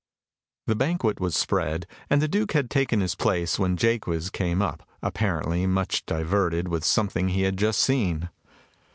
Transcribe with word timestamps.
The 0.65 0.73
banquet 0.73 1.19
was 1.19 1.35
spread, 1.37 1.85
and 2.09 2.23
the 2.23 2.27
Duke 2.27 2.53
had 2.53 2.71
taken 2.71 3.01
his 3.01 3.13
place, 3.13 3.59
when 3.59 3.77
Jaques 3.77 4.31
came 4.31 4.59
up, 4.59 4.81
apparently 5.03 5.67
much 5.67 6.03
diverted 6.07 6.69
with 6.69 6.83
something 6.83 7.27
he 7.29 7.43
had 7.43 7.55
just 7.55 7.79
seen. 7.79 8.29